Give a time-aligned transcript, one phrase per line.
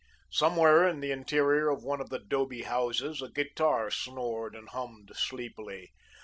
[0.31, 5.11] Somewhere in the interior of one of the 'dobe houses a guitar snored and hummed
[5.15, 5.91] sleepily.